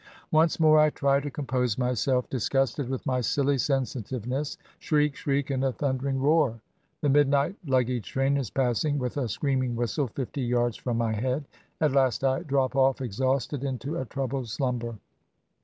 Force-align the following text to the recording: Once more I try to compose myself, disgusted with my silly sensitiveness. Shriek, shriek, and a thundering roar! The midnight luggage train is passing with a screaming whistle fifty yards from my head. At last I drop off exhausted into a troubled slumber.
Once 0.31 0.59
more 0.59 0.79
I 0.79 0.89
try 0.89 1.19
to 1.19 1.29
compose 1.29 1.77
myself, 1.77 2.27
disgusted 2.27 2.89
with 2.89 3.05
my 3.05 3.21
silly 3.21 3.59
sensitiveness. 3.59 4.57
Shriek, 4.79 5.13
shriek, 5.15 5.51
and 5.51 5.63
a 5.63 5.71
thundering 5.73 6.19
roar! 6.19 6.59
The 7.01 7.09
midnight 7.09 7.55
luggage 7.67 8.09
train 8.09 8.35
is 8.35 8.49
passing 8.49 8.97
with 8.97 9.15
a 9.17 9.29
screaming 9.29 9.75
whistle 9.75 10.07
fifty 10.07 10.41
yards 10.41 10.75
from 10.75 10.97
my 10.97 11.13
head. 11.13 11.45
At 11.79 11.91
last 11.91 12.23
I 12.23 12.39
drop 12.39 12.75
off 12.75 12.99
exhausted 12.99 13.63
into 13.63 13.95
a 13.95 14.05
troubled 14.05 14.49
slumber. 14.49 14.95